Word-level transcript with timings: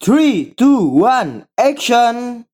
Three, 0.00 0.54
two, 0.56 0.86
one, 0.86 1.48
action! 1.58 2.46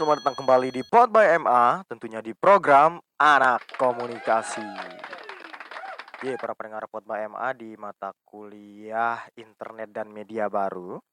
Selamat 0.00 0.24
datang 0.24 0.40
kembali 0.40 0.72
di 0.72 0.80
Pod 0.80 1.12
by 1.12 1.36
MA, 1.44 1.84
tentunya 1.84 2.24
di 2.24 2.32
program 2.32 3.04
Anak 3.20 3.68
Komunikasi. 3.76 4.64
Ye, 6.24 6.40
para 6.40 6.56
pendengar 6.56 6.88
Pod 6.88 7.04
by 7.04 7.28
MA 7.28 7.52
di 7.52 7.76
mata 7.76 8.08
kuliah 8.24 9.20
Internet 9.36 9.92
dan 9.92 10.08
Media 10.08 10.48
Baru. 10.48 11.04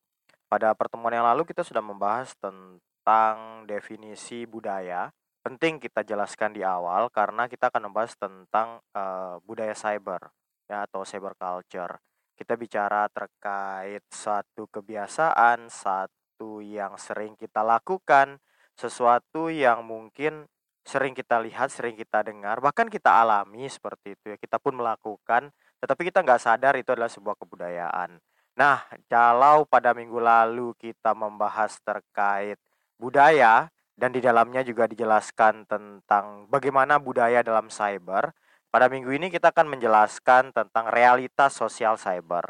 Pada 0.47 0.71
pertemuan 0.71 1.11
yang 1.11 1.27
lalu 1.27 1.43
kita 1.43 1.67
sudah 1.67 1.83
membahas 1.83 2.31
tentang 2.39 3.67
definisi 3.67 4.47
budaya. 4.47 5.11
Penting 5.43 5.83
kita 5.83 6.07
jelaskan 6.07 6.55
di 6.55 6.63
awal 6.63 7.11
karena 7.11 7.51
kita 7.51 7.67
akan 7.67 7.91
membahas 7.91 8.15
tentang 8.15 8.79
uh, 8.95 9.35
budaya 9.43 9.75
cyber 9.75 10.31
ya 10.71 10.87
atau 10.87 11.03
cyber 11.03 11.35
culture. 11.35 11.99
Kita 12.39 12.55
bicara 12.55 13.11
terkait 13.11 14.07
suatu 14.07 14.63
kebiasaan, 14.71 15.67
satu 15.67 16.63
yang 16.63 16.95
sering 16.95 17.35
kita 17.35 17.67
lakukan, 17.67 18.39
sesuatu 18.77 19.49
yang 19.49 19.81
mungkin 19.81 20.45
sering 20.87 21.11
kita 21.11 21.41
lihat, 21.43 21.67
sering 21.73 21.99
kita 21.99 22.23
dengar, 22.23 22.63
bahkan 22.63 22.87
kita 22.87 23.11
alami 23.11 23.67
seperti 23.67 24.15
itu 24.15 24.31
ya. 24.31 24.37
Kita 24.39 24.55
pun 24.61 24.77
melakukan, 24.77 25.51
tetapi 25.83 26.07
kita 26.07 26.23
nggak 26.23 26.39
sadar 26.39 26.79
itu 26.79 26.95
adalah 26.95 27.11
sebuah 27.11 27.35
kebudayaan. 27.35 28.21
Nah, 28.57 28.87
kalau 29.11 29.67
pada 29.67 29.91
minggu 29.91 30.17
lalu 30.17 30.71
kita 30.79 31.11
membahas 31.11 31.77
terkait 31.83 32.57
budaya 32.97 33.69
dan 33.93 34.09
di 34.15 34.21
dalamnya 34.23 34.65
juga 34.65 34.87
dijelaskan 34.89 35.67
tentang 35.67 36.47
bagaimana 36.49 36.97
budaya 36.97 37.43
dalam 37.45 37.69
cyber, 37.69 38.33
pada 38.73 38.87
minggu 38.87 39.13
ini 39.13 39.27
kita 39.27 39.49
akan 39.53 39.77
menjelaskan 39.77 40.55
tentang 40.55 40.85
realitas 40.89 41.53
sosial 41.53 41.97
cyber. 41.97 42.45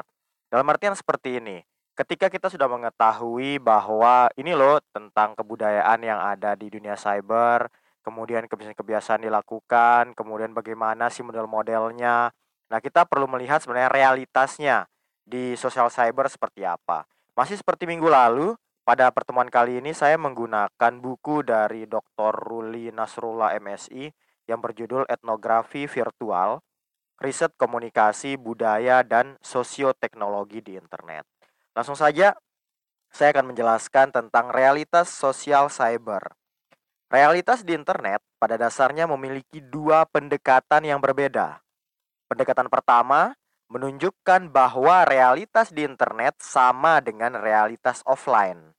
Dalam 0.48 0.64
artian 0.68 0.96
seperti 0.96 1.40
ini, 1.40 1.60
ketika 1.98 2.30
kita 2.30 2.46
sudah 2.46 2.70
mengetahui 2.70 3.58
bahwa 3.58 4.30
ini 4.38 4.54
loh 4.54 4.78
tentang 4.94 5.34
kebudayaan 5.34 5.98
yang 5.98 6.22
ada 6.22 6.54
di 6.54 6.70
dunia 6.70 6.94
cyber, 6.94 7.66
kemudian 8.06 8.46
kebiasaan-kebiasaan 8.46 9.26
dilakukan, 9.26 10.14
kemudian 10.14 10.54
bagaimana 10.54 11.10
sih 11.10 11.26
model-modelnya. 11.26 12.30
Nah, 12.70 12.78
kita 12.78 13.02
perlu 13.02 13.26
melihat 13.26 13.58
sebenarnya 13.58 13.90
realitasnya 13.90 14.86
di 15.26 15.58
sosial 15.58 15.90
cyber 15.90 16.30
seperti 16.30 16.62
apa. 16.62 17.02
Masih 17.34 17.58
seperti 17.58 17.90
minggu 17.90 18.06
lalu, 18.06 18.54
pada 18.86 19.10
pertemuan 19.10 19.50
kali 19.50 19.82
ini 19.82 19.90
saya 19.90 20.14
menggunakan 20.14 20.92
buku 21.02 21.42
dari 21.42 21.90
Dr. 21.90 22.30
Ruli 22.30 22.94
Nasrullah 22.94 23.58
MSI 23.58 24.06
yang 24.46 24.62
berjudul 24.62 25.04
Etnografi 25.10 25.90
Virtual, 25.90 26.62
Riset 27.18 27.58
Komunikasi, 27.58 28.38
Budaya, 28.38 29.02
dan 29.02 29.34
Sosioteknologi 29.42 30.62
di 30.62 30.78
Internet. 30.78 31.37
Langsung 31.78 31.94
saja, 31.94 32.34
saya 33.14 33.30
akan 33.30 33.54
menjelaskan 33.54 34.10
tentang 34.10 34.50
realitas 34.50 35.14
sosial 35.14 35.70
cyber. 35.70 36.34
Realitas 37.06 37.62
di 37.62 37.70
internet 37.70 38.18
pada 38.42 38.58
dasarnya 38.58 39.06
memiliki 39.06 39.62
dua 39.62 40.02
pendekatan 40.10 40.82
yang 40.82 40.98
berbeda. 40.98 41.62
Pendekatan 42.26 42.66
pertama 42.66 43.38
menunjukkan 43.70 44.50
bahwa 44.50 45.06
realitas 45.06 45.70
di 45.70 45.86
internet 45.86 46.34
sama 46.42 46.98
dengan 46.98 47.38
realitas 47.38 48.02
offline. 48.02 48.74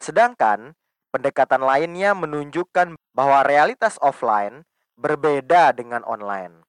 Sedangkan 0.00 0.72
pendekatan 1.12 1.60
lainnya 1.60 2.16
menunjukkan 2.16 2.96
bahwa 3.12 3.44
realitas 3.44 4.00
offline 4.00 4.64
berbeda 4.96 5.76
dengan 5.76 6.00
online. 6.08 6.64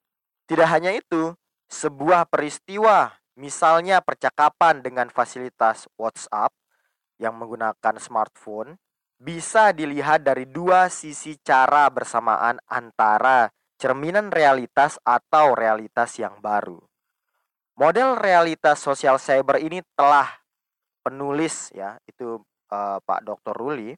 Tidak 0.52 0.68
hanya 0.68 0.92
itu, 0.92 1.32
sebuah 1.72 2.28
peristiwa 2.28 3.21
Misalnya 3.42 4.06
percakapan 4.06 4.86
dengan 4.86 5.10
fasilitas 5.10 5.90
WhatsApp 5.98 6.54
yang 7.18 7.34
menggunakan 7.42 7.98
smartphone 7.98 8.78
bisa 9.18 9.74
dilihat 9.74 10.22
dari 10.22 10.46
dua 10.46 10.94
sisi 10.94 11.42
cara 11.42 11.90
bersamaan 11.90 12.62
antara 12.70 13.50
cerminan 13.82 14.30
realitas 14.30 15.02
atau 15.02 15.58
realitas 15.58 16.22
yang 16.22 16.38
baru. 16.38 16.78
Model 17.82 18.14
realitas 18.22 18.78
sosial 18.78 19.18
cyber 19.18 19.58
ini 19.58 19.82
telah 19.98 20.30
penulis 21.02 21.74
ya, 21.74 21.98
itu 22.06 22.38
uh, 22.70 23.02
Pak 23.02 23.26
Dr. 23.26 23.58
Ruli 23.58 23.98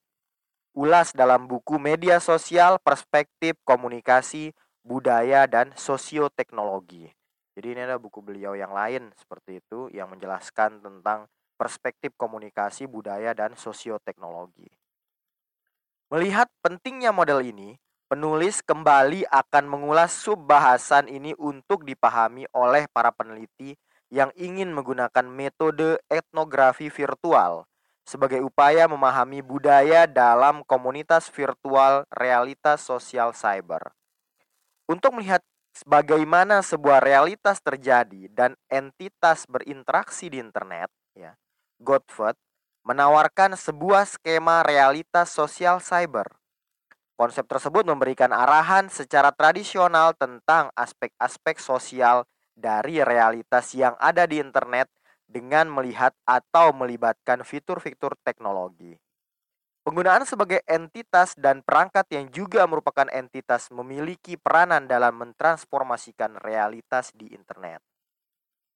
ulas 0.73 1.13
dalam 1.13 1.45
buku 1.45 1.77
Media 1.77 2.17
Sosial 2.17 2.81
Perspektif 2.81 3.53
Komunikasi, 3.61 4.55
Budaya 4.81 5.45
dan 5.45 5.69
Sosioteknologi. 5.77 7.13
Jadi 7.53 7.67
ini 7.77 7.81
ada 7.85 8.01
buku 8.01 8.19
beliau 8.25 8.57
yang 8.57 8.73
lain 8.73 9.13
seperti 9.13 9.61
itu 9.61 9.89
yang 9.93 10.09
menjelaskan 10.09 10.81
tentang 10.81 11.29
perspektif 11.53 12.17
komunikasi, 12.17 12.89
budaya, 12.89 13.31
dan 13.37 13.53
sosioteknologi. 13.53 14.67
Melihat 16.09 16.49
pentingnya 16.65 17.13
model 17.13 17.45
ini, 17.45 17.77
penulis 18.09 18.65
kembali 18.65 19.29
akan 19.29 19.65
mengulas 19.69 20.13
subbahasan 20.13 21.09
ini 21.09 21.37
untuk 21.37 21.85
dipahami 21.85 22.49
oleh 22.53 22.89
para 22.89 23.13
peneliti 23.13 23.77
yang 24.13 24.29
ingin 24.37 24.69
menggunakan 24.73 25.25
metode 25.25 25.97
etnografi 26.09 26.89
virtual 26.89 27.65
sebagai 28.03 28.43
upaya 28.43 28.85
memahami 28.85 29.39
budaya 29.39 30.05
dalam 30.05 30.61
komunitas 30.67 31.31
virtual 31.31 32.03
realitas 32.11 32.83
sosial 32.83 33.31
cyber. 33.31 33.95
Untuk 34.85 35.15
melihat 35.15 35.39
bagaimana 35.81 36.61
sebuah 36.61 37.01
realitas 37.01 37.57
terjadi 37.57 38.29
dan 38.29 38.53
entitas 38.69 39.49
berinteraksi 39.49 40.29
di 40.29 40.37
internet, 40.37 40.93
ya, 41.17 41.33
Godford 41.81 42.37
menawarkan 42.85 43.57
sebuah 43.57 44.05
skema 44.05 44.61
realitas 44.61 45.33
sosial 45.33 45.81
cyber. 45.81 46.29
Konsep 47.17 47.47
tersebut 47.49 47.87
memberikan 47.87 48.29
arahan 48.29 48.91
secara 48.91 49.33
tradisional 49.33 50.13
tentang 50.13 50.69
aspek-aspek 50.75 51.57
sosial 51.57 52.27
dari 52.53 53.01
realitas 53.01 53.71
yang 53.73 53.97
ada 53.97 54.27
di 54.27 54.37
internet 54.37 54.91
dengan 55.23 55.71
melihat 55.71 56.13
atau 56.27 56.75
melibatkan 56.75 57.41
fitur-fitur 57.41 58.13
teknologi. 58.21 58.99
Penggunaan 59.83 60.23
sebagai 60.23 60.63
entitas 60.63 61.35
dan 61.35 61.59
perangkat 61.59 62.07
yang 62.15 62.31
juga 62.31 62.63
merupakan 62.63 63.03
entitas 63.11 63.67
memiliki 63.67 64.39
peranan 64.39 64.87
dalam 64.87 65.11
mentransformasikan 65.19 66.39
realitas 66.39 67.11
di 67.11 67.35
internet. 67.35 67.83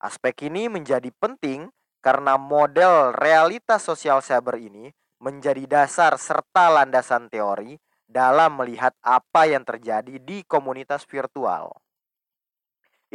Aspek 0.04 0.52
ini 0.52 0.68
menjadi 0.68 1.08
penting 1.16 1.72
karena 2.04 2.36
model 2.36 3.16
realitas 3.16 3.88
sosial 3.88 4.20
cyber 4.20 4.60
ini 4.60 4.92
menjadi 5.24 5.64
dasar 5.64 6.20
serta 6.20 6.76
landasan 6.76 7.32
teori 7.32 7.80
dalam 8.04 8.60
melihat 8.60 8.92
apa 9.00 9.48
yang 9.48 9.64
terjadi 9.64 10.20
di 10.20 10.44
komunitas 10.44 11.08
virtual. 11.08 11.72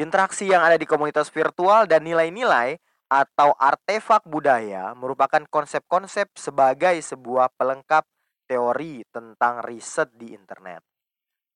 Interaksi 0.01 0.49
yang 0.49 0.65
ada 0.65 0.81
di 0.81 0.89
komunitas 0.89 1.29
virtual 1.29 1.85
dan 1.85 2.09
nilai-nilai 2.09 2.81
atau 3.13 3.53
artefak 3.61 4.25
budaya 4.25 4.97
merupakan 4.97 5.45
konsep-konsep 5.53 6.33
sebagai 6.33 6.97
sebuah 7.05 7.53
pelengkap 7.61 8.09
teori 8.49 9.05
tentang 9.13 9.61
riset 9.69 10.09
di 10.17 10.33
internet. 10.33 10.81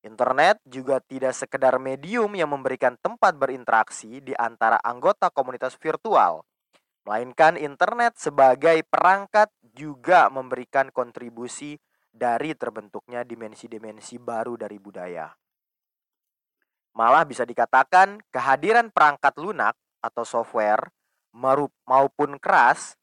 Internet 0.04 0.60
juga 0.68 1.00
tidak 1.00 1.32
sekedar 1.32 1.80
medium 1.80 2.36
yang 2.36 2.52
memberikan 2.52 3.00
tempat 3.00 3.40
berinteraksi 3.40 4.20
di 4.20 4.36
antara 4.36 4.76
anggota 4.84 5.32
komunitas 5.32 5.80
virtual, 5.80 6.44
melainkan 7.08 7.56
internet 7.56 8.20
sebagai 8.20 8.84
perangkat 8.84 9.48
juga 9.72 10.28
memberikan 10.28 10.92
kontribusi 10.92 11.80
dari 12.12 12.52
terbentuknya 12.52 13.24
dimensi-dimensi 13.24 14.20
baru 14.20 14.60
dari 14.60 14.76
budaya. 14.76 15.32
Malah 16.96 17.24
bisa 17.24 17.48
dikatakan 17.48 18.20
kehadiran 18.28 18.92
perangkat 18.92 19.34
lunak 19.40 19.74
atau 20.04 20.22
software 20.22 20.95
maupun 21.36 22.40
keras 22.40 22.96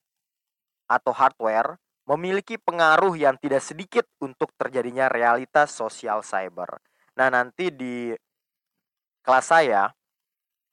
atau 0.89 1.13
hardware 1.13 1.77
memiliki 2.03 2.59
pengaruh 2.59 3.15
yang 3.15 3.39
tidak 3.39 3.63
sedikit 3.63 4.03
untuk 4.19 4.51
terjadinya 4.59 5.07
realitas 5.07 5.71
sosial 5.71 6.19
cyber. 6.25 6.81
Nah, 7.15 7.31
nanti 7.31 7.71
di 7.71 8.12
kelas 9.24 9.45
saya 9.47 9.88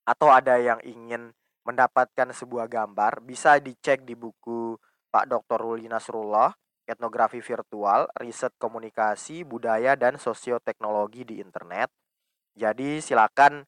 atau 0.03 0.29
ada 0.33 0.59
yang 0.59 0.83
ingin 0.83 1.31
mendapatkan 1.63 2.35
sebuah 2.35 2.67
gambar 2.67 3.23
bisa 3.23 3.63
dicek 3.63 4.03
di 4.03 4.19
buku 4.19 4.75
Pak 5.13 5.31
Dr. 5.31 5.59
Ruli 5.61 5.87
Nasrullah, 5.87 6.51
etnografi 6.89 7.39
virtual, 7.39 8.11
riset 8.19 8.51
komunikasi, 8.59 9.47
budaya, 9.47 9.95
dan 9.95 10.19
sosioteknologi 10.19 11.23
di 11.23 11.39
internet. 11.39 11.95
Jadi 12.59 12.99
silakan 12.99 13.63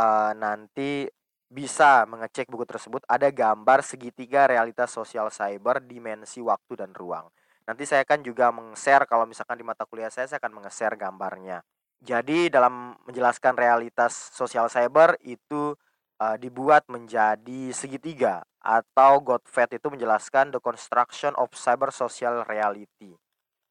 uh, 0.00 0.32
nanti 0.32 1.04
bisa 1.52 2.08
mengecek 2.08 2.48
buku 2.48 2.64
tersebut 2.64 3.04
ada 3.04 3.28
gambar 3.28 3.84
segitiga 3.84 4.48
realitas 4.48 4.88
sosial 4.88 5.28
cyber 5.28 5.84
dimensi 5.84 6.40
waktu 6.40 6.80
dan 6.80 6.96
ruang. 6.96 7.28
Nanti 7.68 7.84
saya 7.84 8.08
akan 8.08 8.24
juga 8.24 8.48
meng-share 8.48 9.04
kalau 9.04 9.28
misalkan 9.28 9.60
di 9.60 9.66
mata 9.68 9.84
kuliah 9.84 10.08
saya 10.08 10.24
saya 10.24 10.40
akan 10.40 10.64
meng-share 10.64 10.96
gambarnya. 10.96 11.60
Jadi 12.02 12.50
dalam 12.50 12.96
menjelaskan 13.06 13.54
realitas 13.54 14.32
sosial 14.34 14.66
cyber 14.66 15.14
itu 15.22 15.76
uh, 16.18 16.36
dibuat 16.40 16.88
menjadi 16.90 17.70
segitiga 17.70 18.42
atau 18.58 19.22
Godfett 19.22 19.76
itu 19.76 19.86
menjelaskan 19.92 20.56
the 20.56 20.58
construction 20.58 21.36
of 21.38 21.52
cyber 21.54 21.94
social 21.94 22.42
reality. 22.48 23.14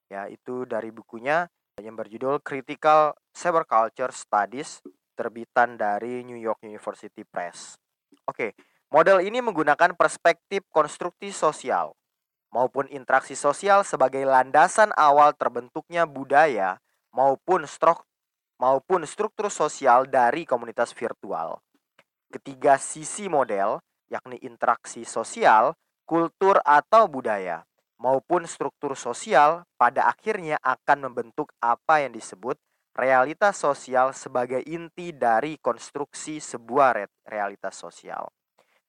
Ya, 0.07 0.29
itu 0.31 0.63
dari 0.69 0.93
bukunya 0.93 1.49
yang 1.79 1.97
berjudul 1.97 2.43
Critical 2.45 3.15
Cyber 3.33 3.63
Culture 3.65 4.13
Studies 4.13 4.83
terbitan 5.21 5.77
dari 5.77 6.25
New 6.25 6.41
York 6.41 6.65
University 6.65 7.21
Press. 7.21 7.77
Oke, 8.25 8.57
model 8.89 9.21
ini 9.21 9.37
menggunakan 9.37 9.93
perspektif 9.93 10.65
konstruksi 10.73 11.29
sosial 11.29 11.93
maupun 12.49 12.89
interaksi 12.89 13.37
sosial 13.37 13.85
sebagai 13.85 14.25
landasan 14.25 14.89
awal 14.97 15.37
terbentuknya 15.37 16.09
budaya 16.09 16.81
maupun 17.13 17.69
struk 17.69 18.01
maupun 18.61 19.05
struktur 19.09 19.49
sosial 19.49 20.05
dari 20.05 20.45
komunitas 20.45 20.93
virtual. 20.93 21.57
Ketiga 22.29 22.77
sisi 22.77 23.25
model, 23.25 23.81
yakni 24.05 24.37
interaksi 24.45 25.01
sosial, 25.01 25.73
kultur 26.05 26.61
atau 26.61 27.09
budaya, 27.09 27.65
maupun 27.97 28.45
struktur 28.45 28.93
sosial 28.93 29.65
pada 29.81 30.05
akhirnya 30.05 30.61
akan 30.61 31.09
membentuk 31.09 31.49
apa 31.57 32.05
yang 32.05 32.13
disebut 32.13 32.55
realitas 32.91 33.59
sosial 33.59 34.11
sebagai 34.11 34.59
inti 34.67 35.15
dari 35.15 35.55
konstruksi 35.59 36.43
sebuah 36.43 37.07
realitas 37.27 37.79
sosial. 37.79 38.27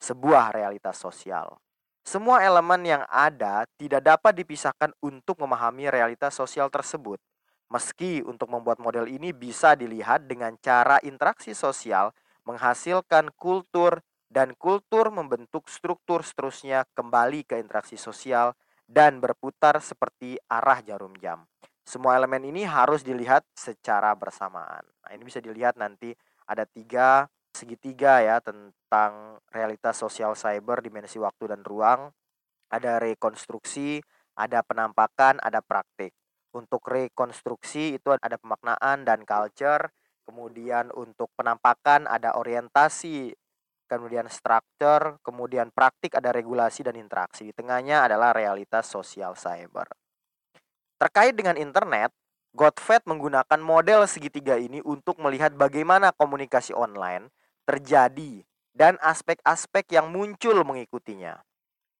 Sebuah 0.02 0.50
realitas 0.50 0.98
sosial. 0.98 1.62
Semua 2.02 2.42
elemen 2.42 2.82
yang 2.82 3.04
ada 3.06 3.62
tidak 3.78 4.02
dapat 4.02 4.34
dipisahkan 4.34 4.90
untuk 4.98 5.38
memahami 5.38 5.86
realitas 5.86 6.34
sosial 6.34 6.66
tersebut. 6.66 7.22
Meski 7.70 8.20
untuk 8.26 8.50
membuat 8.50 8.82
model 8.82 9.06
ini 9.06 9.30
bisa 9.30 9.78
dilihat 9.78 10.26
dengan 10.26 10.58
cara 10.58 10.98
interaksi 11.06 11.54
sosial 11.54 12.10
menghasilkan 12.42 13.30
kultur 13.38 14.02
dan 14.26 14.58
kultur 14.58 15.14
membentuk 15.14 15.70
struktur 15.70 16.26
seterusnya 16.26 16.84
kembali 16.98 17.46
ke 17.46 17.62
interaksi 17.62 17.94
sosial 17.94 18.58
dan 18.90 19.22
berputar 19.22 19.78
seperti 19.78 20.36
arah 20.50 20.82
jarum 20.82 21.14
jam. 21.22 21.46
Semua 21.82 22.14
elemen 22.14 22.46
ini 22.46 22.62
harus 22.62 23.02
dilihat 23.02 23.42
secara 23.52 24.14
bersamaan. 24.14 24.86
Nah, 25.02 25.10
ini 25.12 25.22
bisa 25.26 25.42
dilihat 25.42 25.74
nanti 25.74 26.14
ada 26.46 26.62
tiga 26.62 27.26
segitiga 27.52 28.24
ya 28.24 28.40
tentang 28.40 29.42
realitas 29.52 30.00
sosial 30.00 30.32
cyber, 30.38 30.80
dimensi 30.80 31.20
waktu 31.20 31.52
dan 31.52 31.60
ruang. 31.66 32.10
Ada 32.72 33.02
rekonstruksi, 33.02 34.00
ada 34.38 34.64
penampakan, 34.64 35.42
ada 35.44 35.60
praktik. 35.60 36.16
Untuk 36.56 36.80
rekonstruksi 36.88 38.00
itu 38.00 38.12
ada 38.16 38.36
pemaknaan 38.40 39.04
dan 39.04 39.24
culture. 39.28 39.92
Kemudian 40.22 40.88
untuk 40.94 41.34
penampakan 41.34 42.06
ada 42.06 42.38
orientasi, 42.38 43.34
kemudian 43.90 44.30
struktur, 44.30 45.20
kemudian 45.20 45.68
praktik 45.74 46.16
ada 46.16 46.32
regulasi 46.32 46.86
dan 46.86 46.96
interaksi. 46.96 47.50
Di 47.50 47.52
tengahnya 47.52 48.08
adalah 48.08 48.32
realitas 48.32 48.88
sosial 48.88 49.36
cyber. 49.36 50.01
Terkait 51.02 51.34
dengan 51.34 51.58
internet, 51.58 52.14
Godfett 52.54 53.02
menggunakan 53.10 53.58
model 53.58 54.06
segitiga 54.06 54.54
ini 54.54 54.78
untuk 54.86 55.18
melihat 55.18 55.50
bagaimana 55.50 56.14
komunikasi 56.14 56.70
online 56.78 57.26
terjadi 57.66 58.46
dan 58.70 59.02
aspek-aspek 59.02 59.98
yang 59.98 60.14
muncul 60.14 60.62
mengikutinya. 60.62 61.42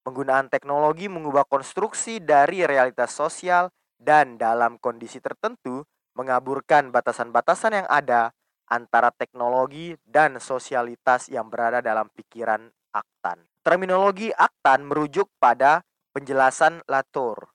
Penggunaan 0.06 0.46
teknologi 0.54 1.10
mengubah 1.10 1.42
konstruksi 1.50 2.22
dari 2.22 2.62
realitas 2.62 3.10
sosial 3.10 3.74
dan 3.98 4.38
dalam 4.38 4.78
kondisi 4.78 5.18
tertentu 5.18 5.82
mengaburkan 6.14 6.94
batasan-batasan 6.94 7.82
yang 7.82 7.88
ada 7.90 8.30
antara 8.70 9.10
teknologi 9.10 9.98
dan 10.06 10.38
sosialitas 10.38 11.26
yang 11.26 11.50
berada 11.50 11.82
dalam 11.82 12.06
pikiran 12.14 12.70
Aktan. 12.94 13.50
Terminologi 13.66 14.30
Aktan 14.30 14.86
merujuk 14.86 15.26
pada 15.42 15.82
penjelasan 16.14 16.86
Latour 16.86 17.51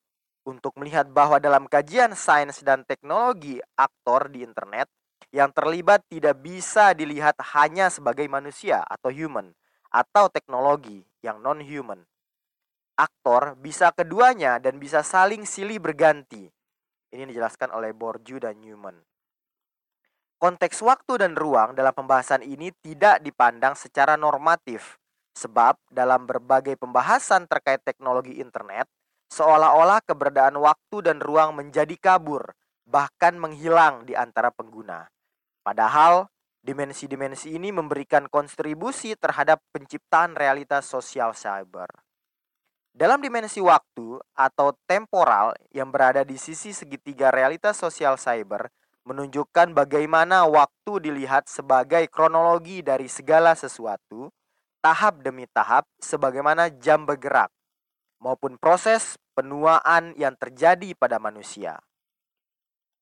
untuk 0.47 0.71
melihat 0.79 1.11
bahwa 1.11 1.43
dalam 1.43 1.67
kajian 1.67 2.15
sains 2.15 2.63
dan 2.63 2.87
teknologi 2.87 3.59
aktor 3.75 4.31
di 4.31 4.47
internet 4.47 4.87
yang 5.35 5.51
terlibat 5.51 6.07
tidak 6.07 6.39
bisa 6.39 6.95
dilihat 6.95 7.35
hanya 7.51 7.91
sebagai 7.91 8.23
manusia 8.31 8.79
atau 8.87 9.11
human 9.11 9.51
atau 9.91 10.31
teknologi 10.31 11.03
yang 11.19 11.43
non-human. 11.43 11.99
Aktor 12.95 13.59
bisa 13.59 13.91
keduanya 13.91 14.57
dan 14.57 14.79
bisa 14.79 15.03
saling 15.03 15.43
silih 15.43 15.83
berganti. 15.83 16.47
Ini 17.11 17.27
dijelaskan 17.27 17.75
oleh 17.75 17.91
Bourdieu 17.91 18.39
dan 18.39 18.57
Newman. 18.63 18.97
Konteks 20.37 20.81
waktu 20.85 21.21
dan 21.21 21.33
ruang 21.33 21.73
dalam 21.73 21.93
pembahasan 21.93 22.45
ini 22.45 22.69
tidak 22.81 23.21
dipandang 23.25 23.73
secara 23.73 24.13
normatif, 24.17 25.01
sebab 25.33 25.77
dalam 25.89 26.29
berbagai 26.29 26.77
pembahasan 26.77 27.49
terkait 27.49 27.81
teknologi 27.81 28.37
internet, 28.37 28.85
seolah-olah 29.27 30.03
keberadaan 30.07 30.55
waktu 30.57 31.03
dan 31.03 31.19
ruang 31.19 31.55
menjadi 31.55 31.93
kabur, 31.99 32.55
bahkan 32.87 33.35
menghilang 33.35 34.07
di 34.07 34.15
antara 34.15 34.49
pengguna. 34.49 35.11
Padahal, 35.61 36.31
dimensi-dimensi 36.63 37.51
ini 37.51 37.75
memberikan 37.75 38.31
kontribusi 38.31 39.15
terhadap 39.19 39.59
penciptaan 39.75 40.35
realitas 40.35 40.87
sosial 40.87 41.35
cyber. 41.35 41.91
Dalam 42.97 43.21
dimensi 43.21 43.61
waktu 43.61 44.17
atau 44.33 44.73
temporal 44.89 45.53
yang 45.69 45.93
berada 45.93 46.25
di 46.25 46.33
sisi 46.39 46.73
segitiga 46.73 47.29
realitas 47.29 47.77
sosial 47.77 48.17
cyber, 48.17 48.73
menunjukkan 49.05 49.71
bagaimana 49.71 50.49
waktu 50.49 51.05
dilihat 51.05 51.45
sebagai 51.45 52.09
kronologi 52.09 52.81
dari 52.81 53.05
segala 53.05 53.53
sesuatu, 53.53 54.33
tahap 54.81 55.21
demi 55.21 55.45
tahap, 55.53 55.85
sebagaimana 56.01 56.73
jam 56.73 57.05
bergerak 57.05 57.53
maupun 58.17 58.57
proses 58.57 59.17
penuaan 59.37 60.17
yang 60.17 60.33
terjadi 60.37 60.97
pada 60.97 61.21
manusia. 61.21 61.77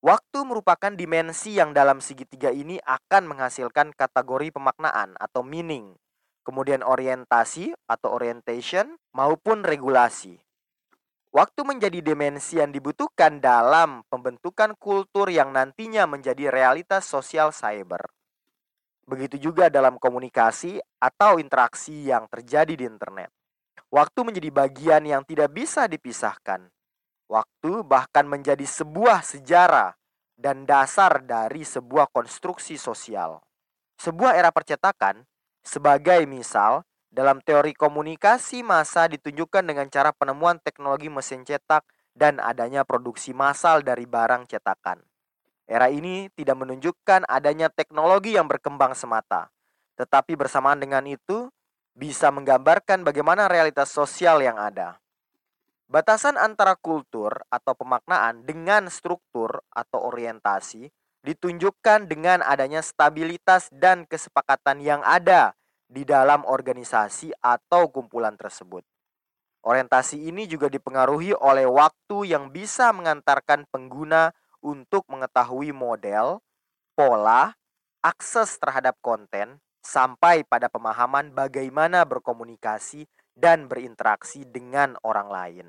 Waktu 0.04 0.44
merupakan 0.46 0.92
dimensi 0.92 1.56
yang 1.56 1.72
dalam 1.74 1.98
segitiga 1.98 2.52
ini 2.52 2.78
akan 2.84 3.26
menghasilkan 3.26 3.90
kategori 3.96 4.54
pemaknaan 4.54 5.16
atau 5.18 5.42
meaning, 5.42 5.96
kemudian 6.46 6.86
orientasi 6.86 7.74
atau 7.90 8.14
orientation, 8.14 8.94
maupun 9.10 9.66
regulasi. 9.66 10.38
Waktu 11.34 11.68
menjadi 11.68 12.00
dimensi 12.00 12.62
yang 12.62 12.72
dibutuhkan 12.72 13.44
dalam 13.44 14.06
pembentukan 14.08 14.72
kultur 14.78 15.28
yang 15.28 15.52
nantinya 15.52 16.08
menjadi 16.08 16.48
realitas 16.48 17.04
sosial 17.04 17.52
cyber. 17.52 18.08
Begitu 19.04 19.50
juga 19.50 19.68
dalam 19.68 20.00
komunikasi 20.00 20.80
atau 20.96 21.36
interaksi 21.36 22.08
yang 22.08 22.24
terjadi 22.32 22.72
di 22.72 22.88
internet. 22.88 23.35
Waktu 23.90 24.20
menjadi 24.26 24.50
bagian 24.50 25.02
yang 25.06 25.22
tidak 25.22 25.54
bisa 25.54 25.86
dipisahkan. 25.86 26.68
Waktu 27.26 27.86
bahkan 27.86 28.26
menjadi 28.26 28.66
sebuah 28.66 29.22
sejarah 29.22 29.94
dan 30.36 30.68
dasar 30.68 31.22
dari 31.24 31.62
sebuah 31.62 32.10
konstruksi 32.10 32.76
sosial. 32.76 33.40
Sebuah 33.96 34.36
era 34.36 34.52
percetakan, 34.52 35.24
sebagai 35.64 36.28
misal, 36.28 36.84
dalam 37.08 37.40
teori 37.40 37.72
komunikasi 37.72 38.60
massa 38.60 39.08
ditunjukkan 39.08 39.64
dengan 39.64 39.88
cara 39.88 40.12
penemuan 40.12 40.60
teknologi 40.60 41.08
mesin 41.08 41.48
cetak 41.48 41.82
dan 42.12 42.36
adanya 42.38 42.84
produksi 42.84 43.32
massal 43.32 43.80
dari 43.80 44.04
barang 44.04 44.44
cetakan. 44.50 45.00
Era 45.66 45.90
ini 45.90 46.28
tidak 46.36 46.62
menunjukkan 46.62 47.26
adanya 47.26 47.72
teknologi 47.72 48.36
yang 48.36 48.46
berkembang 48.46 48.92
semata, 48.92 49.50
tetapi 49.96 50.36
bersamaan 50.36 50.78
dengan 50.78 51.02
itu, 51.08 51.50
bisa 51.96 52.28
menggambarkan 52.28 53.02
bagaimana 53.02 53.48
realitas 53.48 53.88
sosial 53.88 54.44
yang 54.44 54.60
ada. 54.60 55.00
Batasan 55.88 56.36
antara 56.36 56.76
kultur 56.76 57.32
atau 57.48 57.72
pemaknaan 57.72 58.44
dengan 58.44 58.92
struktur 58.92 59.64
atau 59.72 60.04
orientasi 60.12 60.92
ditunjukkan 61.24 62.04
dengan 62.04 62.44
adanya 62.44 62.84
stabilitas 62.84 63.72
dan 63.72 64.04
kesepakatan 64.04 64.84
yang 64.84 65.00
ada 65.00 65.56
di 65.88 66.04
dalam 66.04 66.44
organisasi 66.44 67.32
atau 67.40 67.88
kumpulan 67.88 68.36
tersebut. 68.36 68.84
Orientasi 69.66 70.30
ini 70.30 70.46
juga 70.46 70.70
dipengaruhi 70.70 71.34
oleh 71.34 71.66
waktu 71.66 72.30
yang 72.30 72.54
bisa 72.54 72.94
mengantarkan 72.94 73.66
pengguna 73.66 74.30
untuk 74.62 75.02
mengetahui 75.10 75.74
model, 75.74 76.38
pola, 76.94 77.54
akses 78.02 78.58
terhadap 78.62 78.94
konten, 79.02 79.58
sampai 79.86 80.42
pada 80.42 80.66
pemahaman 80.66 81.30
bagaimana 81.30 82.02
berkomunikasi 82.02 83.06
dan 83.38 83.70
berinteraksi 83.70 84.42
dengan 84.42 84.98
orang 85.06 85.28
lain, 85.30 85.66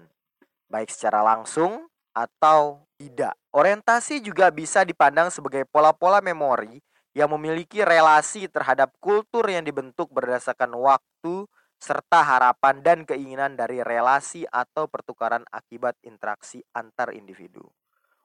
baik 0.66 0.90
secara 0.90 1.22
langsung 1.22 1.86
atau 2.18 2.82
tidak. 2.98 3.38
Orientasi 3.54 4.26
juga 4.26 4.50
bisa 4.50 4.82
dipandang 4.82 5.30
sebagai 5.30 5.70
pola-pola 5.70 6.18
memori 6.26 6.82
yang 7.14 7.30
memiliki 7.38 7.86
relasi 7.86 8.50
terhadap 8.50 8.90
kultur 8.98 9.46
yang 9.46 9.62
dibentuk 9.62 10.10
berdasarkan 10.10 10.74
waktu 10.74 11.46
serta 11.78 12.26
harapan 12.26 12.82
dan 12.82 13.00
keinginan 13.06 13.54
dari 13.54 13.86
relasi 13.86 14.50
atau 14.50 14.90
pertukaran 14.90 15.46
akibat 15.54 15.94
interaksi 16.02 16.66
antar 16.74 17.14
individu. 17.14 17.70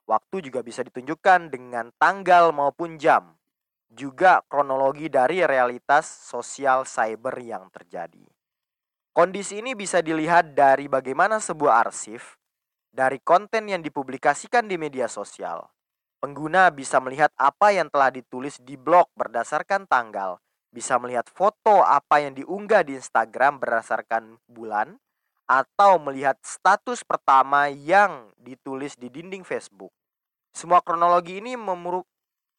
Waktu 0.09 0.49
juga 0.49 0.65
bisa 0.65 0.81
ditunjukkan 0.81 1.53
dengan 1.53 1.93
tanggal 2.01 2.51
maupun 2.51 2.97
jam, 2.97 3.37
juga 3.93 4.41
kronologi 4.49 5.13
dari 5.13 5.45
realitas 5.45 6.09
sosial 6.09 6.89
cyber 6.89 7.37
yang 7.39 7.69
terjadi. 7.69 8.25
Kondisi 9.13 9.61
ini 9.61 9.77
bisa 9.77 10.01
dilihat 10.01 10.57
dari 10.57 10.89
bagaimana 10.89 11.37
sebuah 11.37 11.85
arsip 11.85 12.25
dari 12.93 13.21
konten 13.21 13.69
yang 13.69 13.85
dipublikasikan 13.85 14.65
di 14.65 14.81
media 14.81 15.09
sosial. 15.09 15.69
Pengguna 16.21 16.73
bisa 16.73 16.97
melihat 17.03 17.29
apa 17.37 17.75
yang 17.75 17.93
telah 17.93 18.09
ditulis 18.09 18.57
di 18.63 18.79
blog 18.79 19.11
berdasarkan 19.13 19.85
tanggal, 19.85 20.39
bisa 20.71 20.97
melihat 20.97 21.27
foto 21.29 21.83
apa 21.83 22.23
yang 22.25 22.33
diunggah 22.33 22.87
di 22.87 22.97
Instagram 22.97 23.59
berdasarkan 23.59 24.39
bulan, 24.49 24.97
atau 25.51 25.99
melihat 25.99 26.39
status 26.41 27.03
pertama 27.03 27.69
yang 27.69 28.31
ditulis 28.39 28.95
di 28.97 29.11
dinding 29.11 29.43
Facebook. 29.43 29.91
Semua 30.55 30.81
kronologi 30.85 31.41
ini 31.43 31.59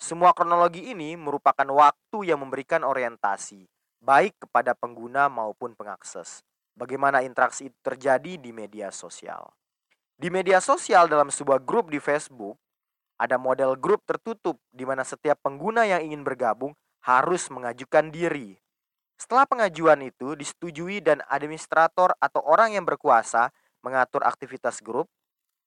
semua 0.03 0.35
kronologi 0.35 0.91
ini 0.91 1.15
merupakan 1.15 1.63
waktu 1.71 2.27
yang 2.27 2.43
memberikan 2.43 2.83
orientasi 2.83 3.63
baik 4.03 4.35
kepada 4.35 4.75
pengguna 4.75 5.31
maupun 5.31 5.79
pengakses. 5.79 6.43
Bagaimana 6.75 7.23
interaksi 7.23 7.71
itu 7.71 7.77
terjadi 7.79 8.35
di 8.35 8.51
media 8.51 8.91
sosial. 8.91 9.55
Di 10.19 10.27
media 10.27 10.59
sosial 10.59 11.07
dalam 11.07 11.31
sebuah 11.31 11.63
grup 11.63 11.87
di 11.87 12.03
Facebook, 12.03 12.59
ada 13.15 13.39
model 13.39 13.79
grup 13.79 14.03
tertutup 14.03 14.59
di 14.75 14.83
mana 14.83 15.07
setiap 15.07 15.39
pengguna 15.39 15.87
yang 15.87 16.03
ingin 16.03 16.27
bergabung 16.27 16.75
harus 17.07 17.47
mengajukan 17.47 18.11
diri. 18.11 18.59
Setelah 19.15 19.47
pengajuan 19.47 20.03
itu 20.03 20.35
disetujui 20.35 20.99
dan 20.99 21.23
administrator 21.31 22.11
atau 22.19 22.43
orang 22.43 22.75
yang 22.75 22.83
berkuasa 22.83 23.55
mengatur 23.79 24.27
aktivitas 24.27 24.83
grup, 24.83 25.07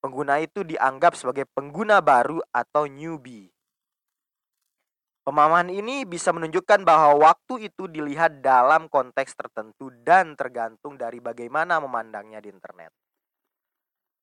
pengguna 0.05 0.45
itu 0.45 0.61
dianggap 0.61 1.17
sebagai 1.17 1.49
pengguna 1.57 2.05
baru 2.05 2.45
atau 2.53 2.85
newbie. 2.85 3.56
Pemahaman 5.27 5.75
ini 5.75 6.07
bisa 6.07 6.31
menunjukkan 6.31 6.87
bahwa 6.87 7.27
waktu 7.27 7.67
itu 7.67 7.91
dilihat 7.91 8.47
dalam 8.47 8.87
konteks 8.87 9.35
tertentu 9.35 9.91
dan 10.07 10.39
tergantung 10.39 10.95
dari 10.95 11.19
bagaimana 11.19 11.83
memandangnya 11.83 12.39
di 12.39 12.47
internet. 12.55 12.95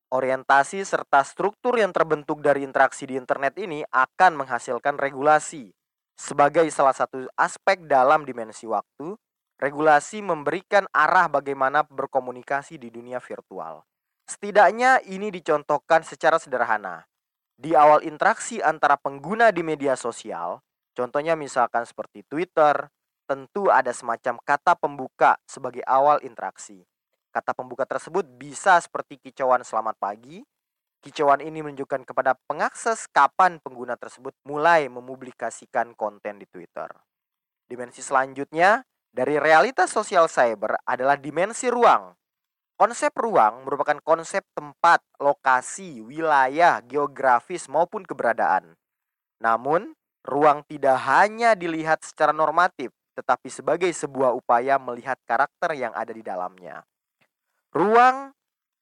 Orientasi 0.08 0.80
serta 0.80 1.20
struktur 1.20 1.76
yang 1.76 1.92
terbentuk 1.92 2.40
dari 2.40 2.64
interaksi 2.64 3.04
di 3.04 3.20
internet 3.20 3.52
ini 3.60 3.84
akan 3.84 4.32
menghasilkan 4.40 4.96
regulasi. 4.96 5.76
Sebagai 6.16 6.64
salah 6.72 6.96
satu 6.96 7.28
aspek 7.36 7.84
dalam 7.84 8.24
dimensi 8.24 8.64
waktu, 8.64 9.12
regulasi 9.60 10.24
memberikan 10.24 10.88
arah 10.88 11.28
bagaimana 11.28 11.84
berkomunikasi 11.84 12.80
di 12.80 12.88
dunia 12.88 13.20
virtual. 13.20 13.84
Setidaknya 14.24 15.04
ini 15.04 15.28
dicontohkan 15.28 16.00
secara 16.00 16.40
sederhana. 16.40 17.04
Di 17.60 17.76
awal 17.76 18.08
interaksi 18.08 18.64
antara 18.64 18.96
pengguna 18.96 19.52
di 19.52 19.60
media 19.60 20.00
sosial, 20.00 20.64
Contohnya 20.94 21.34
misalkan 21.34 21.82
seperti 21.82 22.22
Twitter, 22.24 22.86
tentu 23.26 23.66
ada 23.68 23.90
semacam 23.90 24.38
kata 24.38 24.78
pembuka 24.78 25.36
sebagai 25.42 25.82
awal 25.84 26.22
interaksi. 26.22 26.86
Kata 27.34 27.50
pembuka 27.50 27.82
tersebut 27.82 28.22
bisa 28.38 28.78
seperti 28.78 29.18
kicauan 29.18 29.66
selamat 29.66 29.98
pagi. 29.98 30.38
Kicauan 31.02 31.42
ini 31.42 31.60
menunjukkan 31.60 32.06
kepada 32.06 32.38
pengakses 32.46 33.10
kapan 33.10 33.58
pengguna 33.60 33.98
tersebut 33.98 34.32
mulai 34.46 34.86
mempublikasikan 34.86 35.92
konten 35.98 36.40
di 36.40 36.46
Twitter. 36.48 36.88
Dimensi 37.66 38.00
selanjutnya 38.00 38.86
dari 39.10 39.36
realitas 39.36 39.90
sosial 39.90 40.30
cyber 40.30 40.78
adalah 40.86 41.18
dimensi 41.18 41.68
ruang. 41.68 42.14
Konsep 42.74 43.14
ruang 43.18 43.66
merupakan 43.66 43.98
konsep 44.02 44.46
tempat, 44.54 45.02
lokasi, 45.22 46.02
wilayah, 46.02 46.82
geografis 46.82 47.70
maupun 47.70 48.02
keberadaan. 48.02 48.74
Namun, 49.38 49.94
Ruang 50.24 50.64
tidak 50.64 50.96
hanya 51.04 51.52
dilihat 51.52 52.00
secara 52.00 52.32
normatif, 52.32 52.90
tetapi 53.12 53.52
sebagai 53.52 53.92
sebuah 53.92 54.32
upaya 54.32 54.80
melihat 54.80 55.20
karakter 55.28 55.76
yang 55.76 55.92
ada 55.92 56.10
di 56.16 56.24
dalamnya. 56.24 56.80
Ruang 57.76 58.32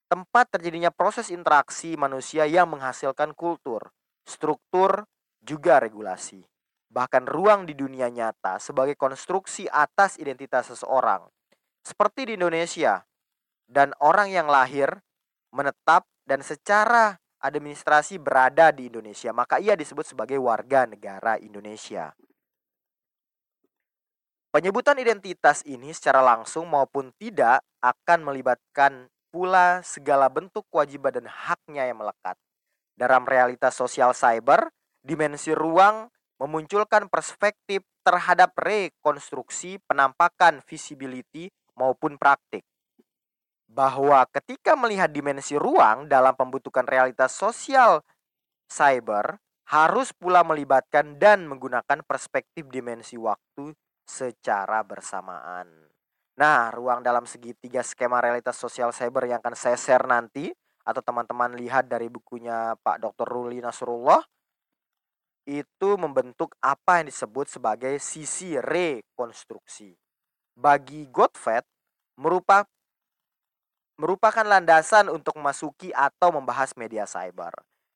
tempat 0.06 0.54
terjadinya 0.54 0.92
proses 0.92 1.32
interaksi 1.34 1.98
manusia 1.98 2.46
yang 2.46 2.70
menghasilkan 2.70 3.34
kultur, 3.34 3.90
struktur, 4.22 5.08
juga 5.42 5.82
regulasi. 5.82 6.44
Bahkan 6.92 7.24
ruang 7.24 7.64
di 7.64 7.72
dunia 7.72 8.12
nyata 8.12 8.60
sebagai 8.60 8.94
konstruksi 8.94 9.66
atas 9.66 10.20
identitas 10.20 10.68
seseorang. 10.70 11.26
Seperti 11.82 12.28
di 12.28 12.32
Indonesia, 12.38 13.02
dan 13.66 13.96
orang 13.98 14.28
yang 14.28 14.46
lahir, 14.46 15.00
menetap, 15.50 16.04
dan 16.28 16.44
secara 16.44 17.18
administrasi 17.42 18.22
berada 18.22 18.70
di 18.70 18.86
Indonesia, 18.86 19.34
maka 19.34 19.58
ia 19.58 19.74
disebut 19.74 20.06
sebagai 20.06 20.38
warga 20.38 20.86
negara 20.86 21.36
Indonesia. 21.42 22.14
Penyebutan 24.54 25.00
identitas 25.00 25.66
ini 25.66 25.90
secara 25.90 26.22
langsung 26.22 26.70
maupun 26.70 27.10
tidak 27.18 27.64
akan 27.82 28.20
melibatkan 28.22 29.10
pula 29.32 29.80
segala 29.82 30.28
bentuk 30.28 30.62
kewajiban 30.70 31.18
dan 31.18 31.26
haknya 31.26 31.88
yang 31.88 31.98
melekat. 32.04 32.36
Dalam 32.92 33.24
realitas 33.24 33.74
sosial 33.74 34.12
cyber, 34.12 34.68
dimensi 35.00 35.56
ruang 35.56 36.12
memunculkan 36.36 37.08
perspektif 37.08 37.82
terhadap 38.04 38.52
rekonstruksi 38.60 39.80
penampakan 39.88 40.60
visibility 40.68 41.48
maupun 41.72 42.20
praktik 42.20 42.62
bahwa 43.72 44.20
ketika 44.28 44.76
melihat 44.76 45.08
dimensi 45.08 45.56
ruang 45.56 46.04
dalam 46.04 46.36
pembentukan 46.36 46.84
realitas 46.84 47.32
sosial 47.32 48.04
cyber 48.68 49.40
harus 49.72 50.12
pula 50.12 50.44
melibatkan 50.44 51.16
dan 51.16 51.48
menggunakan 51.48 52.04
perspektif 52.04 52.68
dimensi 52.68 53.16
waktu 53.16 53.72
secara 54.04 54.84
bersamaan. 54.84 55.88
Nah, 56.36 56.68
ruang 56.72 57.00
dalam 57.00 57.24
segitiga 57.24 57.80
skema 57.80 58.20
realitas 58.20 58.60
sosial 58.60 58.92
cyber 58.92 59.24
yang 59.24 59.40
akan 59.40 59.56
saya 59.56 59.80
share 59.80 60.04
nanti 60.04 60.52
atau 60.84 61.00
teman-teman 61.00 61.56
lihat 61.56 61.88
dari 61.88 62.12
bukunya 62.12 62.76
Pak 62.76 63.00
Dr. 63.00 63.24
Ruli 63.24 63.64
Nasrullah 63.64 64.20
itu 65.48 65.88
membentuk 65.98 66.54
apa 66.60 67.00
yang 67.00 67.08
disebut 67.08 67.48
sebagai 67.48 67.96
sisi 67.98 68.60
rekonstruksi. 68.60 69.96
Bagi 70.52 71.08
Gottfried 71.08 71.64
merupakan 72.20 72.68
merupakan 74.00 74.44
landasan 74.44 75.12
untuk 75.12 75.36
memasuki 75.36 75.92
atau 75.92 76.32
membahas 76.32 76.72
media 76.76 77.04
cyber. 77.04 77.52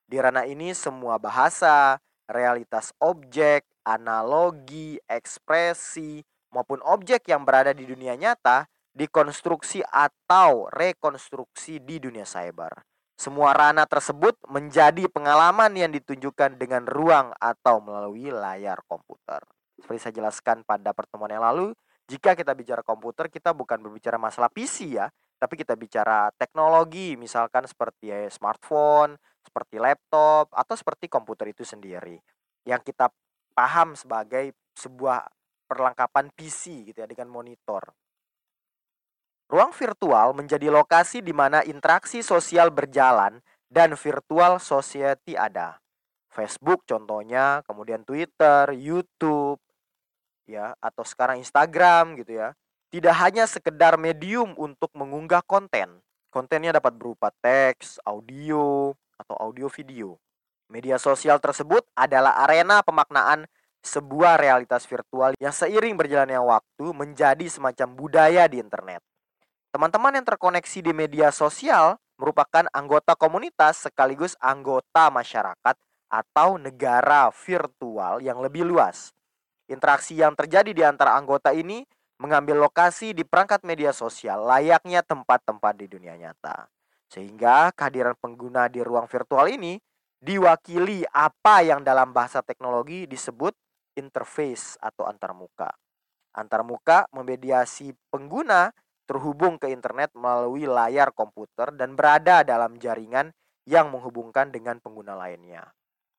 Di 0.06 0.22
ranah 0.22 0.46
ini 0.46 0.70
semua 0.76 1.18
bahasa, 1.18 1.98
realitas 2.30 2.94
objek, 3.02 3.66
analogi, 3.82 4.98
ekspresi, 5.10 6.22
maupun 6.54 6.78
objek 6.86 7.26
yang 7.26 7.42
berada 7.42 7.74
di 7.74 7.86
dunia 7.86 8.14
nyata 8.14 8.66
dikonstruksi 8.96 9.84
atau 9.84 10.72
rekonstruksi 10.72 11.84
di 11.84 12.00
dunia 12.00 12.24
cyber. 12.24 12.72
Semua 13.16 13.52
ranah 13.56 13.88
tersebut 13.88 14.36
menjadi 14.48 15.08
pengalaman 15.08 15.72
yang 15.72 15.92
ditunjukkan 15.92 16.60
dengan 16.60 16.84
ruang 16.84 17.32
atau 17.40 17.80
melalui 17.80 18.28
layar 18.28 18.80
komputer. 18.88 19.40
Seperti 19.80 20.00
saya 20.00 20.14
jelaskan 20.20 20.64
pada 20.64 20.92
pertemuan 20.92 21.32
yang 21.32 21.44
lalu, 21.44 21.72
jika 22.08 22.32
kita 22.36 22.52
bicara 22.56 22.80
komputer, 22.84 23.28
kita 23.28 23.52
bukan 23.52 23.80
berbicara 23.80 24.16
masalah 24.20 24.48
PC 24.52 25.00
ya, 25.00 25.08
tapi 25.36 25.54
kita 25.60 25.76
bicara 25.76 26.32
teknologi 26.34 27.14
misalkan 27.14 27.68
seperti 27.68 28.08
ya, 28.08 28.24
smartphone, 28.32 29.20
seperti 29.44 29.76
laptop 29.76 30.50
atau 30.50 30.74
seperti 30.74 31.06
komputer 31.06 31.52
itu 31.52 31.62
sendiri 31.62 32.18
yang 32.66 32.82
kita 32.82 33.12
paham 33.52 33.94
sebagai 33.94 34.56
sebuah 34.76 35.28
perlengkapan 35.70 36.32
PC 36.34 36.92
gitu 36.92 36.98
ya 37.04 37.08
dengan 37.08 37.30
monitor. 37.30 37.94
Ruang 39.46 39.70
virtual 39.70 40.34
menjadi 40.34 40.68
lokasi 40.74 41.22
di 41.22 41.30
mana 41.30 41.62
interaksi 41.62 42.18
sosial 42.18 42.74
berjalan 42.74 43.38
dan 43.70 43.94
virtual 43.94 44.58
society 44.58 45.38
ada. 45.38 45.78
Facebook 46.26 46.82
contohnya, 46.84 47.62
kemudian 47.64 48.02
Twitter, 48.02 48.74
YouTube, 48.74 49.62
ya 50.46 50.74
atau 50.78 51.02
sekarang 51.02 51.42
Instagram 51.42 52.18
gitu 52.22 52.38
ya 52.38 52.54
tidak 52.90 53.14
hanya 53.18 53.44
sekedar 53.50 53.98
medium 53.98 54.54
untuk 54.56 54.90
mengunggah 54.94 55.42
konten. 55.42 56.00
Kontennya 56.30 56.76
dapat 56.76 56.94
berupa 56.94 57.32
teks, 57.40 57.98
audio, 58.04 58.92
atau 59.16 59.34
audio 59.40 59.66
video. 59.72 60.20
Media 60.68 60.98
sosial 60.98 61.38
tersebut 61.38 61.86
adalah 61.94 62.42
arena 62.42 62.82
pemaknaan 62.82 63.46
sebuah 63.86 64.34
realitas 64.36 64.82
virtual 64.84 65.32
yang 65.38 65.54
seiring 65.54 65.94
berjalannya 65.94 66.42
waktu 66.42 66.86
menjadi 66.90 67.46
semacam 67.46 67.88
budaya 67.94 68.50
di 68.50 68.58
internet. 68.58 68.98
Teman-teman 69.70 70.18
yang 70.18 70.26
terkoneksi 70.26 70.78
di 70.82 70.92
media 70.92 71.30
sosial 71.30 71.94
merupakan 72.18 72.66
anggota 72.74 73.14
komunitas 73.14 73.86
sekaligus 73.86 74.34
anggota 74.42 75.12
masyarakat 75.12 75.76
atau 76.10 76.58
negara 76.58 77.30
virtual 77.30 78.18
yang 78.18 78.42
lebih 78.42 78.66
luas. 78.66 79.14
Interaksi 79.70 80.18
yang 80.18 80.34
terjadi 80.34 80.70
di 80.70 80.82
antara 80.82 81.14
anggota 81.18 81.50
ini 81.54 81.86
mengambil 82.16 82.64
lokasi 82.64 83.12
di 83.12 83.22
perangkat 83.22 83.62
media 83.62 83.92
sosial 83.92 84.44
layaknya 84.44 85.04
tempat-tempat 85.04 85.74
di 85.76 85.86
dunia 85.88 86.16
nyata. 86.16 86.68
Sehingga 87.06 87.70
kehadiran 87.76 88.16
pengguna 88.18 88.66
di 88.66 88.82
ruang 88.82 89.06
virtual 89.06 89.46
ini 89.46 89.78
diwakili 90.18 91.04
apa 91.12 91.62
yang 91.62 91.84
dalam 91.84 92.10
bahasa 92.10 92.40
teknologi 92.40 93.04
disebut 93.06 93.52
interface 93.94 94.80
atau 94.80 95.06
antarmuka. 95.06 95.70
Antarmuka 96.36 97.08
memediasi 97.12 97.96
pengguna 98.12 98.72
terhubung 99.06 99.56
ke 99.56 99.70
internet 99.70 100.12
melalui 100.12 100.66
layar 100.66 101.14
komputer 101.14 101.72
dan 101.72 101.94
berada 101.94 102.42
dalam 102.42 102.76
jaringan 102.76 103.30
yang 103.64 103.88
menghubungkan 103.88 104.50
dengan 104.50 104.82
pengguna 104.82 105.14
lainnya. 105.14 105.62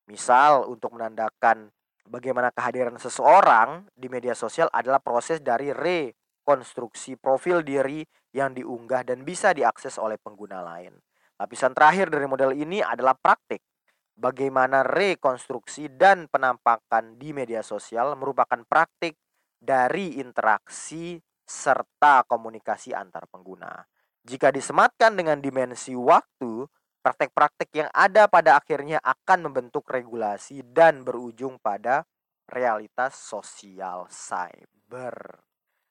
Misal 0.07 0.65
untuk 0.65 0.95
menandakan 0.95 1.69
bagaimana 2.07 2.49
kehadiran 2.55 2.95
seseorang 2.97 3.85
di 3.93 4.07
media 4.07 4.33
sosial 4.33 4.71
adalah 4.71 5.03
proses 5.03 5.43
dari 5.43 5.69
rekonstruksi 5.75 7.19
profil 7.19 7.61
diri 7.61 8.01
yang 8.31 8.55
diunggah 8.55 9.03
dan 9.03 9.27
bisa 9.27 9.51
diakses 9.51 9.99
oleh 9.99 10.15
pengguna 10.17 10.63
lain. 10.63 10.95
Lapisan 11.37 11.75
terakhir 11.75 12.09
dari 12.09 12.25
model 12.25 12.55
ini 12.57 12.81
adalah 12.81 13.13
praktik. 13.13 13.61
Bagaimana 14.17 14.81
rekonstruksi 14.81 15.93
dan 15.93 16.25
penampakan 16.25 17.21
di 17.21 17.29
media 17.37 17.61
sosial 17.61 18.17
merupakan 18.17 18.57
praktik 18.65 19.13
dari 19.61 20.17
interaksi 20.17 21.21
serta 21.45 22.25
komunikasi 22.25 22.97
antar 22.97 23.29
pengguna. 23.29 23.85
Jika 24.25 24.49
disematkan 24.49 25.13
dengan 25.13 25.39
dimensi 25.39 25.93
waktu, 25.93 26.65
Praktek-praktek 27.07 27.71
yang 27.71 27.89
ada 27.95 28.27
pada 28.27 28.59
akhirnya 28.59 28.99
akan 28.99 29.47
membentuk 29.47 29.87
regulasi 29.87 30.59
dan 30.59 31.07
berujung 31.07 31.55
pada 31.55 32.03
realitas 32.51 33.15
sosial 33.15 34.11
cyber. 34.11 35.39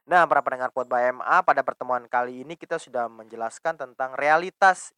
Nah, 0.04 0.28
para 0.28 0.44
pendengar 0.44 0.76
Pod 0.76 0.84
MA, 0.92 1.40
pada 1.40 1.64
pertemuan 1.64 2.04
kali 2.04 2.44
ini 2.44 2.52
kita 2.52 2.76
sudah 2.76 3.08
menjelaskan 3.08 3.80
tentang 3.80 4.12
realitas 4.12 4.92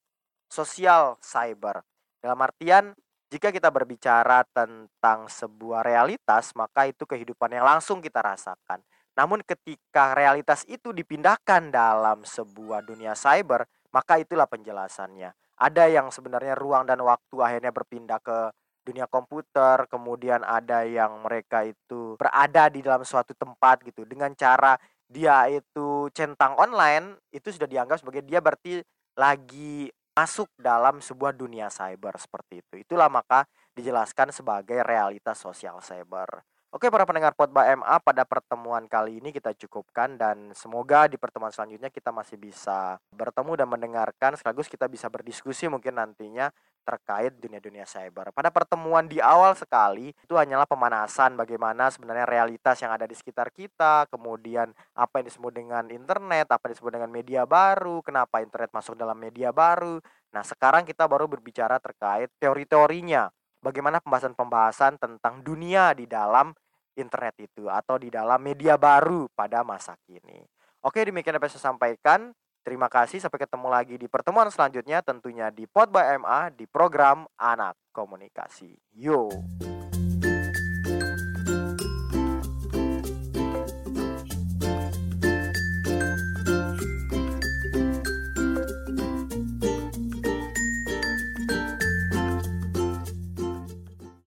sosial 0.51 1.15
cyber. 1.23 1.87
Dalam 2.19 2.43
artian, 2.43 2.99
jika 3.31 3.55
kita 3.55 3.71
berbicara 3.71 4.43
tentang 4.51 5.31
sebuah 5.31 5.87
realitas, 5.87 6.51
maka 6.59 6.91
itu 6.91 7.07
kehidupan 7.07 7.55
yang 7.55 7.63
langsung 7.63 8.03
kita 8.03 8.27
rasakan. 8.27 8.83
Namun 9.15 9.47
ketika 9.47 10.19
realitas 10.19 10.67
itu 10.67 10.91
dipindahkan 10.91 11.71
dalam 11.71 12.27
sebuah 12.27 12.83
dunia 12.83 13.15
cyber, 13.15 13.71
maka 13.95 14.19
itulah 14.19 14.51
penjelasannya 14.51 15.31
ada 15.59 15.85
yang 15.91 16.09
sebenarnya 16.15 16.55
ruang 16.55 16.87
dan 16.87 17.03
waktu 17.03 17.37
akhirnya 17.43 17.75
berpindah 17.75 18.23
ke 18.23 18.55
dunia 18.87 19.05
komputer, 19.05 19.85
kemudian 19.93 20.41
ada 20.41 20.87
yang 20.89 21.21
mereka 21.21 21.67
itu 21.67 22.17
berada 22.17 22.73
di 22.73 22.81
dalam 22.81 23.05
suatu 23.05 23.37
tempat 23.37 23.85
gitu 23.85 24.09
dengan 24.09 24.33
cara 24.33 24.81
dia 25.09 25.45
itu 25.49 26.09
centang 26.13 26.57
online 26.57 27.17
itu 27.33 27.53
sudah 27.53 27.69
dianggap 27.69 28.01
sebagai 28.01 28.25
dia 28.25 28.41
berarti 28.41 28.81
lagi 29.17 29.89
masuk 30.17 30.49
dalam 30.59 30.99
sebuah 30.99 31.37
dunia 31.37 31.71
cyber 31.71 32.17
seperti 32.19 32.65
itu. 32.65 32.75
Itulah 32.83 33.07
maka 33.07 33.47
dijelaskan 33.77 34.35
sebagai 34.35 34.83
realitas 34.83 35.39
sosial 35.39 35.79
cyber. 35.79 36.43
Oke 36.69 36.93
para 36.93 37.09
pendengar 37.09 37.33
Potba 37.33 37.65
MA 37.81 37.97
pada 38.05 38.29
pertemuan 38.29 38.85
kali 38.85 39.25
ini 39.25 39.33
kita 39.33 39.57
cukupkan 39.57 40.21
dan 40.21 40.53
semoga 40.53 41.09
di 41.09 41.17
pertemuan 41.17 41.49
selanjutnya 41.49 41.89
kita 41.89 42.13
masih 42.13 42.37
bisa 42.37 43.01
bertemu 43.09 43.65
dan 43.65 43.73
mendengarkan 43.73 44.37
sekaligus 44.37 44.69
kita 44.69 44.85
bisa 44.85 45.09
berdiskusi 45.09 45.65
mungkin 45.73 45.97
nantinya 45.97 46.53
terkait 46.85 47.41
dunia-dunia 47.41 47.89
cyber. 47.89 48.37
Pada 48.37 48.53
pertemuan 48.53 49.09
di 49.09 49.17
awal 49.17 49.57
sekali 49.57 50.13
itu 50.13 50.37
hanyalah 50.37 50.69
pemanasan 50.69 51.41
bagaimana 51.41 51.89
sebenarnya 51.89 52.29
realitas 52.29 52.77
yang 52.85 52.93
ada 52.93 53.09
di 53.09 53.17
sekitar 53.17 53.49
kita, 53.49 54.05
kemudian 54.13 54.69
apa 54.93 55.25
yang 55.25 55.27
disebut 55.33 55.53
dengan 55.57 55.89
internet, 55.89 56.53
apa 56.53 56.69
yang 56.69 56.73
disebut 56.77 56.93
dengan 57.01 57.09
media 57.09 57.49
baru, 57.49 58.05
kenapa 58.05 58.45
internet 58.45 58.69
masuk 58.77 58.93
dalam 58.93 59.17
media 59.17 59.57
baru. 59.57 60.05
Nah, 60.37 60.45
sekarang 60.45 60.85
kita 60.85 61.09
baru 61.09 61.29
berbicara 61.33 61.81
terkait 61.81 62.29
teori-teorinya 62.37 63.33
bagaimana 63.63 63.99
pembahasan-pembahasan 64.03 64.99
tentang 64.99 65.43
dunia 65.43 65.95
di 65.95 66.07
dalam 66.07 66.55
internet 66.99 67.35
itu 67.39 67.71
atau 67.71 67.97
di 67.97 68.11
dalam 68.11 68.43
media 68.43 68.75
baru 68.75 69.31
pada 69.31 69.63
masa 69.63 69.95
kini. 70.03 70.43
Oke, 70.83 71.07
demikian 71.07 71.39
yang 71.39 71.47
saya 71.47 71.75
sampaikan. 71.75 72.35
Terima 72.67 72.91
kasih, 72.91 73.23
sampai 73.23 73.49
ketemu 73.49 73.69
lagi 73.73 73.97
di 73.97 74.07
pertemuan 74.11 74.51
selanjutnya 74.53 75.01
tentunya 75.01 75.49
di 75.49 75.65
Pod 75.65 75.89
by 75.89 76.21
MA 76.21 76.53
di 76.53 76.69
program 76.69 77.25
Anak 77.41 77.79
Komunikasi. 77.97 78.77
Yo. 78.93 79.33